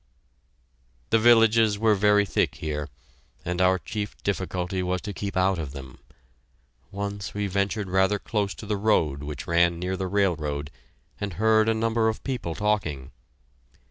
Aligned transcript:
The 1.11 1.19
villages 1.19 1.77
were 1.77 1.93
very 1.93 2.25
thick 2.25 2.55
here, 2.55 2.89
and 3.45 3.61
our 3.61 3.77
chief 3.77 4.17
difficulty 4.23 4.81
was 4.81 4.99
to 5.01 5.13
keep 5.13 5.37
out 5.37 5.59
of 5.59 5.73
them. 5.73 5.99
Once 6.91 7.35
we 7.35 7.45
ventured 7.45 7.87
rather 7.87 8.17
close 8.17 8.55
to 8.55 8.65
the 8.65 8.77
road 8.77 9.21
which 9.21 9.45
ran 9.45 9.77
near 9.77 9.95
the 9.95 10.07
railroad, 10.07 10.71
and 11.19 11.33
heard 11.33 11.69
a 11.69 11.75
number 11.75 12.07
of 12.09 12.23
people 12.23 12.55
talking. 12.55 13.11